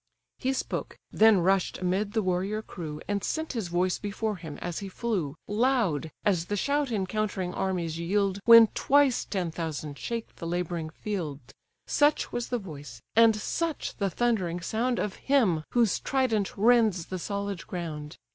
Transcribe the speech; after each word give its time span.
He 0.39 0.51
spoke, 0.51 0.97
then 1.11 1.41
rush'd 1.41 1.77
amid 1.77 2.13
the 2.13 2.23
warrior 2.23 2.63
crew, 2.63 3.01
And 3.07 3.23
sent 3.23 3.53
his 3.53 3.67
voice 3.67 3.99
before 3.99 4.37
him 4.37 4.57
as 4.57 4.79
he 4.79 4.89
flew, 4.89 5.35
Loud, 5.47 6.09
as 6.25 6.45
the 6.47 6.55
shout 6.57 6.91
encountering 6.91 7.53
armies 7.53 7.99
yield 7.99 8.39
When 8.45 8.65
twice 8.73 9.23
ten 9.25 9.51
thousand 9.51 9.99
shake 9.99 10.37
the 10.37 10.47
labouring 10.47 10.89
field; 10.89 11.51
Such 11.85 12.31
was 12.31 12.49
the 12.49 12.57
voice, 12.57 12.99
and 13.15 13.35
such 13.35 13.95
the 13.97 14.09
thundering 14.09 14.59
sound 14.59 14.97
Of 14.97 15.17
him 15.29 15.63
whose 15.73 15.99
trident 15.99 16.57
rends 16.57 17.05
the 17.05 17.19
solid 17.19 17.67
ground. 17.67 18.17